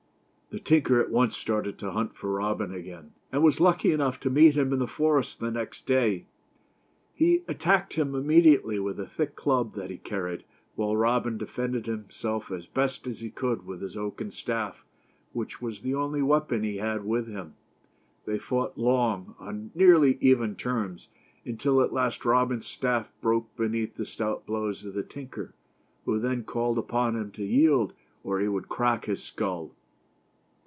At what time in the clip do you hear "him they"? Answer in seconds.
17.29-18.37